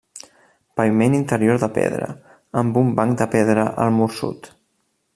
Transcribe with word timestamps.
Paviment 0.79 1.17
interior 1.17 1.59
de 1.65 1.69
pedra, 1.77 2.09
amb 2.63 2.83
un 2.85 2.91
banc 3.01 3.23
de 3.23 3.31
pedra 3.37 3.71
al 3.85 3.95
mur 4.01 4.13
sud. 4.23 4.55